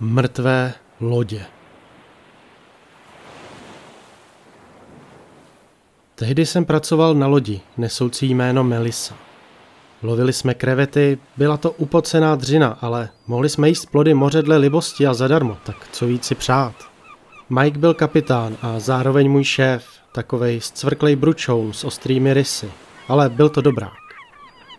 [0.00, 1.46] Mrtvé lodě.
[6.14, 9.14] Tehdy jsem pracoval na lodi, nesoucí jméno Melissa.
[10.02, 15.06] Lovili jsme krevety, byla to upocená dřina, ale mohli jsme jíst plody moře dle libosti
[15.06, 16.74] a zadarmo, tak co víc si přát.
[17.50, 22.70] Mike byl kapitán a zároveň můj šéf, takovej zcvrklej bručoun s ostrými rysy,
[23.08, 23.92] ale byl to dobrák.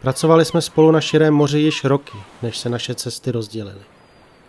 [0.01, 3.96] Pracovali jsme spolu na širém moři již roky, než se naše cesty rozdělily.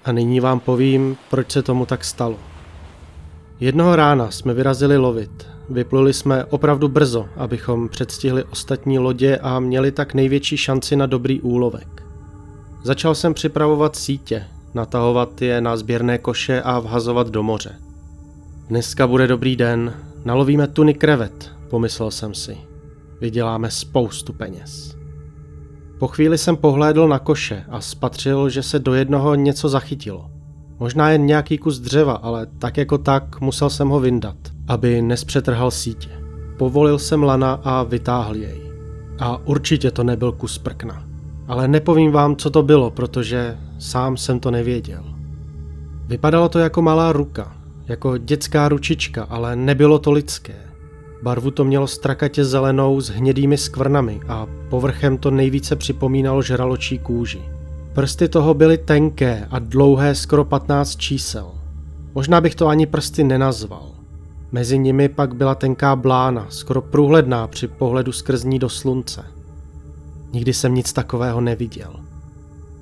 [0.05, 2.37] A nyní vám povím, proč se tomu tak stalo.
[3.61, 5.47] Jednoho rána jsme vyrazili lovit.
[5.71, 11.41] Vypluli jsme opravdu brzo, abychom předstihli ostatní lodě a měli tak největší šanci na dobrý
[11.41, 12.03] úlovek.
[12.83, 14.45] Začal jsem připravovat sítě,
[14.75, 17.77] natahovat je na sběrné koše a vhazovat do moře.
[18.69, 19.95] Dneska bude dobrý den,
[20.25, 22.59] nalovíme tuny krevet, pomyslel jsem si.
[23.21, 24.98] Vyděláme spoustu peněz.
[25.99, 30.31] Po chvíli jsem pohlédl na koše a spatřil, že se do jednoho něco zachytilo.
[30.79, 34.37] Možná jen nějaký kus dřeva, ale tak jako tak musel jsem ho vyndat,
[34.69, 36.09] aby nespřetrhal sítě.
[36.57, 38.73] Povolil jsem lana a vytáhl jej.
[39.19, 41.05] A určitě to nebyl kus prkna.
[41.49, 45.05] Ale nepovím vám, co to bylo, protože sám jsem to nevěděl.
[46.07, 50.68] Vypadalo to jako malá ruka, jako dětská ručička, ale nebylo to lidské.
[51.23, 57.43] Barvu to mělo strakatě zelenou s hnědými skvrnami a povrchem to nejvíce připomínalo žraločí kůži.
[57.93, 61.51] Prsty toho byly tenké a dlouhé skoro 15 čísel.
[62.15, 63.91] Možná bych to ani prsty nenazval.
[64.53, 69.25] Mezi nimi pak byla tenká blána, skoro průhledná při pohledu skrz ní do slunce.
[70.33, 72.01] Nikdy jsem nic takového neviděl.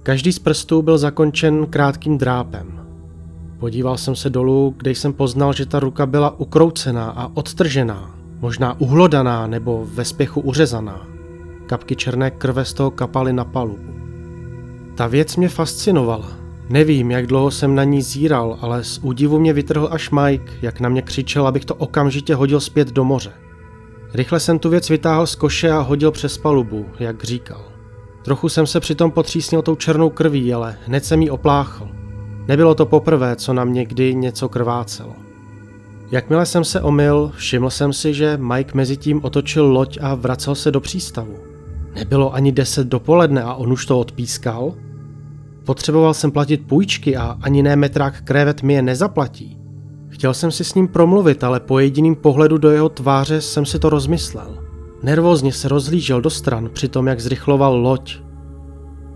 [0.03, 2.87] Každý z prstů byl zakončen krátkým drápem.
[3.59, 8.15] Podíval jsem se dolů, kde jsem poznal, že ta ruka byla ukroucená a odtržená,
[8.47, 11.07] možná uhlodaná nebo ve spěchu uřezaná.
[11.67, 13.95] Kapky černé krve z toho kapaly na palubu.
[14.95, 16.29] Ta věc mě fascinovala.
[16.69, 20.81] Nevím, jak dlouho jsem na ní zíral, ale z údivu mě vytrhl až Mike, jak
[20.81, 23.33] na mě křičel, abych to okamžitě hodil zpět do moře.
[24.15, 27.65] Rychle jsem tu věc vytáhl z koše a hodil přes palubu, jak říkal.
[28.23, 31.89] Trochu jsem se přitom potřísnil tou černou krví, ale hned jsem jí opláchl.
[32.49, 35.26] Nebylo to poprvé, co na mě kdy něco krvácelo.
[36.11, 40.55] Jakmile jsem se omyl, všiml jsem si, že Mike mezi tím otočil loď a vracel
[40.55, 41.35] se do přístavu.
[41.95, 44.75] Nebylo ani deset dopoledne a on už to odpískal?
[45.65, 49.59] Potřeboval jsem platit půjčky a ani ne metrák krevet mi je nezaplatí.
[50.09, 53.79] Chtěl jsem si s ním promluvit, ale po jediným pohledu do jeho tváře jsem si
[53.79, 54.59] to rozmyslel.
[55.03, 58.17] Nervózně se rozhlížel do stran při tom, jak zrychloval loď.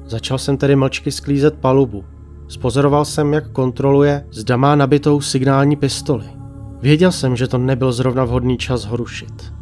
[0.07, 2.05] Začal jsem tedy mlčky sklízet palubu.
[2.49, 6.40] Spozoroval jsem, jak kontroluje, zda má nabitou signální pistoli.
[6.83, 9.53] Věděl jsem, že to nebyl zrovna vhodný čas ho rušit.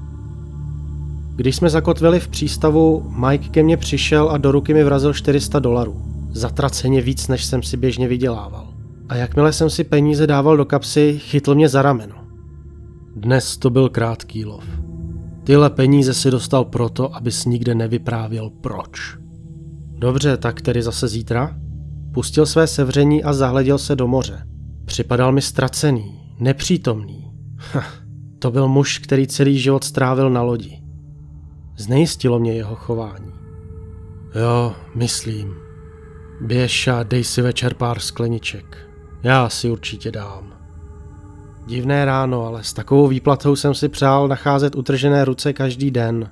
[1.36, 5.58] Když jsme zakotvili v přístavu, Mike ke mně přišel a do ruky mi vrazil 400
[5.58, 6.02] dolarů.
[6.30, 8.68] Zatraceně víc, než jsem si běžně vydělával.
[9.08, 12.14] A jakmile jsem si peníze dával do kapsy, chytl mě za rameno.
[13.16, 14.64] Dnes to byl krátký lov.
[15.44, 19.16] Tyhle peníze si dostal proto, abys nikde nevyprávěl proč.
[19.98, 21.56] Dobře, tak tedy zase zítra?
[22.14, 24.42] Pustil své sevření a zahleděl se do moře.
[24.84, 27.30] Připadal mi ztracený, nepřítomný.
[27.56, 27.84] Ha,
[28.38, 30.82] to byl muž, který celý život strávil na lodi.
[31.76, 33.32] Znejistilo mě jeho chování.
[34.34, 35.54] Jo, myslím.
[36.40, 38.88] Běž a dej si večer pár skleniček.
[39.22, 40.54] Já si určitě dám.
[41.66, 46.30] Divné ráno, ale s takovou výplatou jsem si přál nacházet utržené ruce každý den.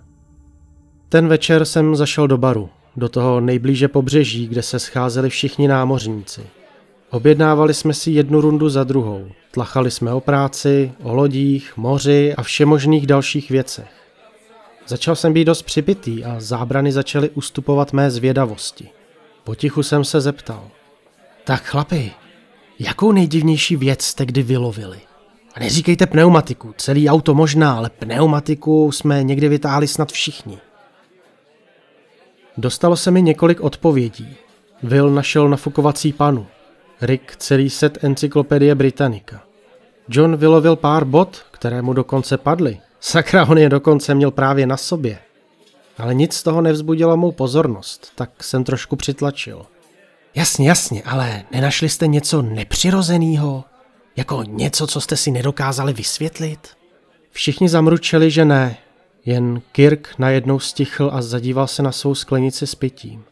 [1.08, 6.42] Ten večer jsem zašel do baru, do toho nejblíže pobřeží, kde se scházeli všichni námořníci.
[7.10, 9.28] Objednávali jsme si jednu rundu za druhou.
[9.50, 13.88] Tlachali jsme o práci, o lodích, moři a všemožných dalších věcech.
[14.86, 18.88] Začal jsem být dost připitý a zábrany začaly ustupovat mé zvědavosti.
[19.44, 20.70] Potichu jsem se zeptal.
[21.44, 22.12] Tak chlapi,
[22.78, 25.00] jakou nejdivnější věc jste kdy vylovili?
[25.54, 30.58] A neříkejte pneumatiku, celý auto možná, ale pneumatiku jsme někdy vytáhli snad všichni.
[32.56, 34.36] Dostalo se mi několik odpovědí.
[34.82, 36.46] Will našel nafukovací panu.
[37.00, 39.42] Rick celý set encyklopedie Britannica.
[40.08, 42.80] John vylovil pár bot, které mu dokonce padly.
[43.00, 45.18] Sakra, on je dokonce měl právě na sobě.
[45.98, 49.66] Ale nic z toho nevzbudilo mou pozornost, tak jsem trošku přitlačil.
[50.34, 53.64] Jasně, jasně, ale nenašli jste něco nepřirozeného?
[54.16, 56.68] Jako něco, co jste si nedokázali vysvětlit?
[57.30, 58.76] Všichni zamručeli, že ne.
[59.24, 63.24] Jen Kirk najednou stichl a zadíval se na svou sklenici s pitím.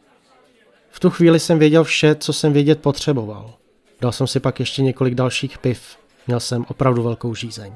[0.95, 3.53] V tu chvíli jsem věděl vše, co jsem vědět potřeboval.
[4.01, 5.81] Dal jsem si pak ještě několik dalších piv.
[6.27, 7.73] Měl jsem opravdu velkou žízeň.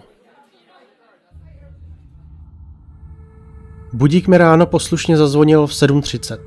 [3.94, 6.40] Budík mi ráno poslušně zazvonil v 7.30.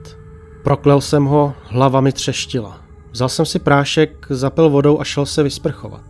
[0.64, 2.80] Proklel jsem ho, hlava mi třeštila.
[3.10, 6.04] Vzal jsem si prášek, zapil vodou a šel se vysprchovat.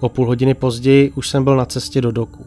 [0.00, 2.46] O půl hodiny později už jsem byl na cestě do doku.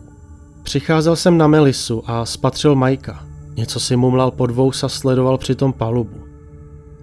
[0.64, 3.26] Přicházel jsem na Melisu a spatřil Majka.
[3.56, 6.29] Něco si mumlal pod vous a sledoval přitom palubu.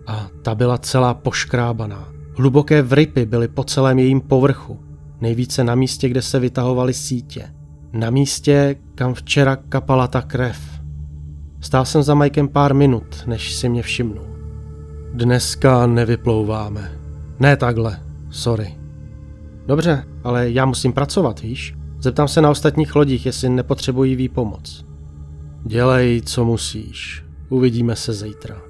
[0.06, 2.08] A ta byla celá poškrábaná.
[2.38, 4.80] Hluboké vrypy byly po celém jejím povrchu,
[5.20, 7.54] nejvíce na místě, kde se vytahovaly sítě.
[7.92, 10.58] Na místě, kam včera kapala ta krev.
[11.60, 14.26] Stál jsem za Majkem pár minut, než si mě všimnul.
[15.12, 17.00] Dneska nevyplouváme.
[17.38, 18.00] Ne takhle,
[18.30, 18.78] sorry.
[19.66, 21.74] Dobře, ale já musím pracovat, víš?
[22.00, 24.84] Zeptám se na ostatních lodích, jestli nepotřebují výpomoc.
[25.64, 27.24] Dělej, co musíš.
[27.48, 28.65] Uvidíme se zítra.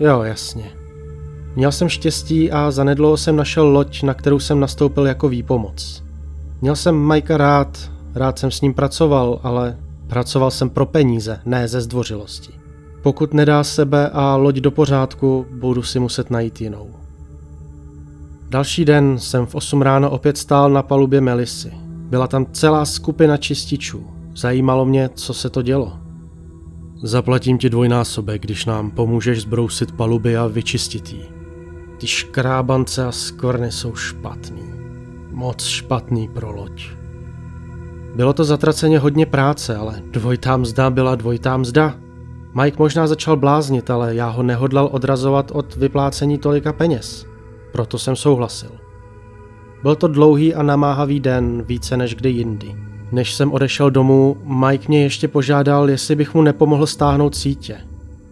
[0.00, 0.72] Jo, jasně.
[1.56, 6.04] Měl jsem štěstí a zanedlouho jsem našel loď, na kterou jsem nastoupil jako výpomoc.
[6.60, 11.68] Měl jsem Majka rád, rád jsem s ním pracoval, ale pracoval jsem pro peníze, ne
[11.68, 12.52] ze zdvořilosti.
[13.02, 16.90] Pokud nedá sebe a loď do pořádku, budu si muset najít jinou.
[18.48, 21.72] Další den jsem v 8 ráno opět stál na palubě Melisy.
[21.86, 24.06] Byla tam celá skupina čističů.
[24.36, 26.07] Zajímalo mě, co se to dělo.
[27.02, 31.28] Zaplatím ti dvojnásobek, když nám pomůžeš zbrousit paluby a vyčistit ji.
[31.98, 34.62] Ty škrábance a skvrny jsou špatný.
[35.30, 36.86] Moc špatný pro loď.
[38.14, 41.94] Bylo to zatraceně hodně práce, ale dvojitá mzda byla dvojitá mzda.
[42.62, 47.26] Mike možná začal bláznit, ale já ho nehodlal odrazovat od vyplácení tolika peněz.
[47.72, 48.70] Proto jsem souhlasil.
[49.82, 52.87] Byl to dlouhý a namáhavý den, více než kdy jindy.
[53.12, 57.76] Než jsem odešel domů, Mike mě ještě požádal, jestli bych mu nepomohl stáhnout sítě.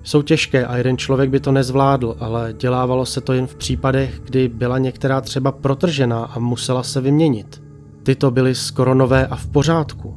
[0.02, 4.20] Jsou těžké a jeden člověk by to nezvládl, ale dělávalo se to jen v případech,
[4.24, 7.62] kdy byla některá třeba protržená a musela se vyměnit.
[8.02, 10.14] Tyto byly skoro nové a v pořádku.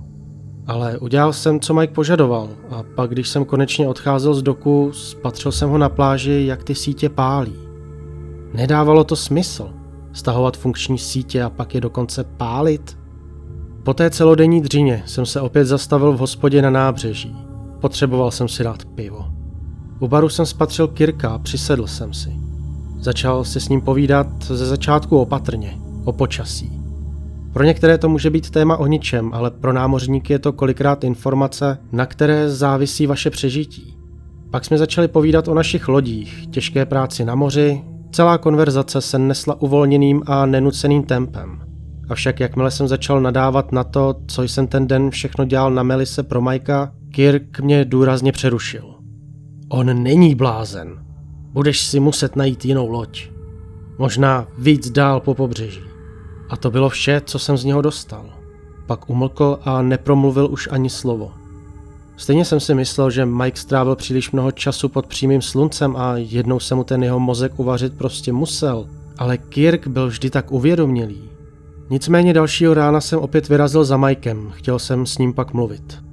[0.67, 5.51] Ale udělal jsem, co Mike požadoval a pak, když jsem konečně odcházel z doku, spatřil
[5.51, 7.55] jsem ho na pláži, jak ty sítě pálí.
[8.53, 9.73] Nedávalo to smysl.
[10.13, 12.98] Stahovat funkční sítě a pak je dokonce pálit?
[13.83, 17.35] Po té celodenní dřině jsem se opět zastavil v hospodě na nábřeží.
[17.81, 19.25] Potřeboval jsem si dát pivo.
[19.99, 22.29] U baru jsem spatřil Kirka a přisedl jsem si.
[22.99, 26.79] Začal si s ním povídat ze začátku opatrně, o počasí.
[27.53, 31.77] Pro některé to může být téma o ničem, ale pro námořníky je to kolikrát informace,
[31.91, 33.97] na které závisí vaše přežití.
[34.51, 37.81] Pak jsme začali povídat o našich lodích, těžké práci na moři,
[38.11, 41.68] celá konverzace se nesla uvolněným a nenuceným tempem.
[42.09, 46.23] Avšak jakmile jsem začal nadávat na to, co jsem ten den všechno dělal na Melise
[46.23, 48.95] pro Majka, Kirk mě důrazně přerušil.
[49.69, 51.05] On není blázen.
[51.53, 53.29] Budeš si muset najít jinou loď.
[53.97, 55.81] Možná víc dál po pobřeží.
[56.49, 58.29] A to bylo vše, co jsem z něho dostal.
[58.85, 61.31] Pak umlkl a nepromluvil už ani slovo.
[62.17, 66.59] Stejně jsem si myslel, že Mike strávil příliš mnoho času pod přímým sluncem a jednou
[66.59, 68.89] se mu ten jeho mozek uvařit prostě musel.
[69.17, 71.28] Ale Kirk byl vždy tak uvědomělý.
[71.89, 76.03] Nicméně dalšího rána jsem opět vyrazil za Mikem, chtěl jsem s ním pak mluvit.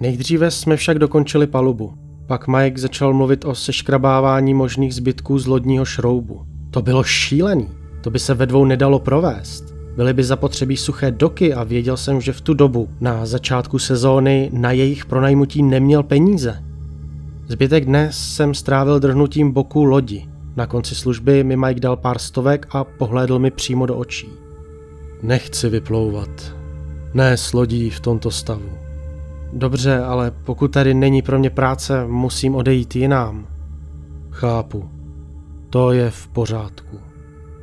[0.00, 1.94] Nejdříve jsme však dokončili palubu.
[2.26, 6.42] Pak Mike začal mluvit o seškrabávání možných zbytků z lodního šroubu.
[6.70, 7.68] To bylo šílený,
[8.00, 9.74] to by se ve dvou nedalo provést.
[9.96, 14.50] Byly by zapotřebí suché doky a věděl jsem, že v tu dobu, na začátku sezóny,
[14.52, 16.64] na jejich pronajmutí neměl peníze.
[17.48, 20.28] Zbytek dne jsem strávil drhnutím boku lodi.
[20.56, 24.28] Na konci služby mi Mike dal pár stovek a pohlédl mi přímo do očí.
[25.22, 26.54] Nechci vyplouvat.
[27.14, 28.70] Ne s lodí v tomto stavu.
[29.52, 33.46] Dobře, ale pokud tady není pro mě práce, musím odejít jinam.
[34.30, 34.90] Chápu.
[35.70, 36.98] To je v pořádku.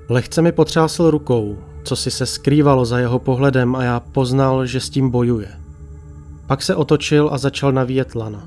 [0.10, 4.80] Lehce mi potřásl rukou, co si se skrývalo za jeho pohledem a já poznal, že
[4.80, 5.48] s tím bojuje.
[6.48, 8.44] Pak se otočil a začal navíjet lana.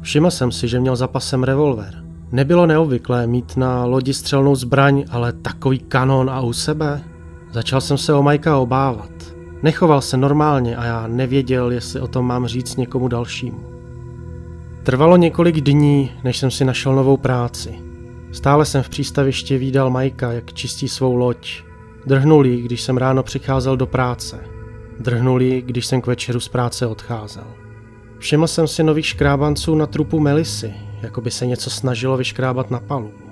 [0.00, 2.04] Všiml jsem si, že měl za pasem revolver.
[2.32, 7.04] Nebylo neobvyklé mít na lodi střelnou zbraň, ale takový kanon a u sebe.
[7.50, 9.10] Začal jsem se o Majka obávat.
[9.62, 13.60] Nechoval se normálně a já nevěděl, jestli o tom mám říct někomu dalšímu.
[14.82, 17.78] Trvalo několik dní, než jsem si našel novou práci.
[18.32, 21.62] Stále jsem v přístavišti výdal Majka, jak čistí svou loď.
[22.06, 24.40] Drhnul jí, když jsem ráno přicházel do práce.
[25.00, 27.46] Drhnul jí, když jsem k večeru z práce odcházel.
[28.18, 32.80] Všiml jsem si nových škrábanců na trupu Melisy, jako by se něco snažilo vyškrábat na
[32.80, 33.30] palubu.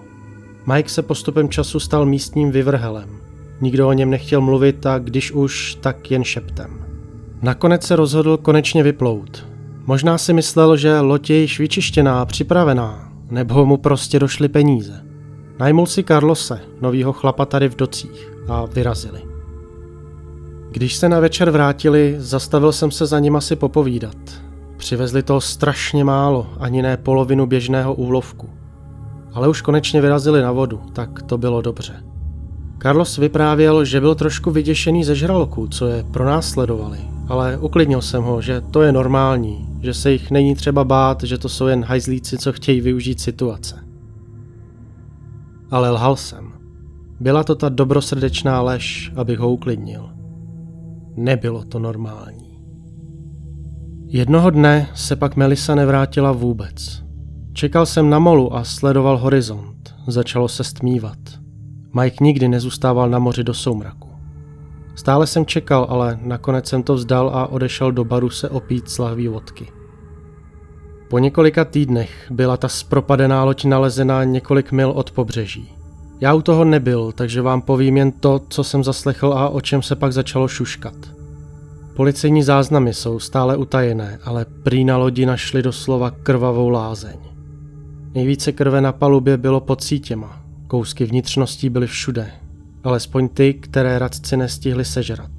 [0.72, 3.25] Mike se postupem času stal místním vyvrhelem.
[3.60, 6.86] Nikdo o něm nechtěl mluvit a když už, tak jen šeptem.
[7.42, 9.46] Nakonec se rozhodl konečně vyplout.
[9.86, 15.02] Možná si myslel, že loď je již vyčištěná a připravená, nebo mu prostě došly peníze.
[15.58, 19.22] Najmul si Carlose, novýho chlapa tady v docích, a vyrazili.
[20.70, 24.16] Když se na večer vrátili, zastavil jsem se za nima si popovídat.
[24.76, 28.50] Přivezli toho strašně málo, ani ne polovinu běžného úlovku.
[29.32, 32.05] ale už konečně vyrazili na vodu, tak to bylo dobře.
[32.82, 38.42] Carlos vyprávěl, že byl trošku vyděšený ze žraloků, co je pronásledovali, ale uklidnil jsem ho,
[38.42, 42.38] že to je normální, že se jich není třeba bát, že to jsou jen hajzlíci,
[42.38, 43.84] co chtějí využít situace.
[45.70, 46.52] Ale lhal jsem.
[47.20, 50.10] Byla to ta dobrosrdečná lež, abych ho uklidnil.
[51.16, 52.58] Nebylo to normální.
[54.06, 57.02] Jednoho dne se pak Melisa nevrátila vůbec.
[57.52, 59.94] Čekal jsem na molu a sledoval horizont.
[60.06, 61.45] Začalo se stmívat.
[62.00, 64.08] Mike nikdy nezůstával na moři do soumraku.
[64.94, 68.98] Stále jsem čekal, ale nakonec jsem to vzdal a odešel do baru se opít z
[68.98, 69.68] lahví vodky.
[71.08, 75.72] Po několika týdnech byla ta spropadená loď nalezená několik mil od pobřeží.
[76.20, 79.82] Já u toho nebyl, takže vám povím jen to, co jsem zaslechl a o čem
[79.82, 80.94] se pak začalo šuškat.
[81.96, 87.18] Policejní záznamy jsou stále utajené, ale prý na lodi našli doslova krvavou lázeň.
[88.14, 92.30] Nejvíce krve na palubě bylo pod sítěma, kousky vnitřností byly všude,
[92.84, 95.30] alespoň ty, které radci nestihli sežrat.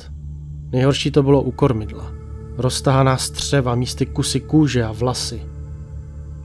[0.71, 2.11] Nejhorší to bylo u kormidla.
[2.57, 5.41] Roztahaná střeva, místy kusy kůže a vlasy.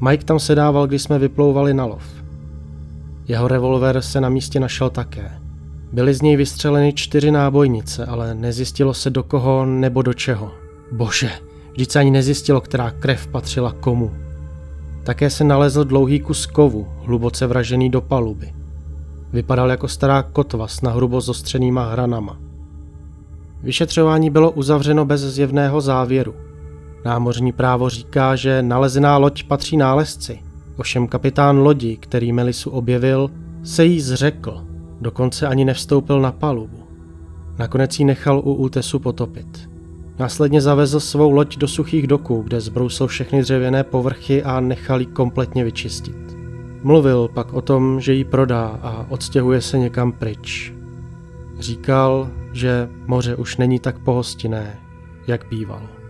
[0.09, 2.05] Mike tam sedával, když jsme vyplouvali na lov.
[3.29, 5.31] Jeho revolver se na místě našel také.
[5.93, 10.51] Byly z něj vystřeleny čtyři nábojnice, ale nezjistilo se do koho nebo do čeho.
[10.93, 11.31] Bože,
[11.73, 14.13] vždyť se ani nezjistilo, která krev patřila komu.
[15.05, 18.62] Také se nalezl dlouhý kus kovu, hluboce vražený do paluby.
[19.33, 22.39] Vypadal jako stará kotva s nahrubo zostřenýma hranama.
[23.63, 26.35] Vyšetřování bylo uzavřeno bez zjevného závěru.
[27.05, 30.41] Námořní právo říká, že nalezená loď patří nálezci.
[30.77, 33.31] Ovšem kapitán lodi, který Melisu objevil,
[33.63, 34.65] se jí zřekl,
[35.01, 36.79] dokonce ani nevstoupil na palubu.
[37.59, 39.71] Nakonec ji nechal u útesu potopit.
[40.19, 45.07] Následně zavezl svou loď do suchých doků, kde zbrousil všechny dřevěné povrchy a nechal ji
[45.07, 46.42] kompletně vyčistit.
[46.83, 50.75] Mluvil pak o tom, že ji prodá a odstěhuje se někam pryč.
[51.59, 54.81] Říkal, že moře už není tak pohostinné,
[55.27, 56.02] jak bývalo.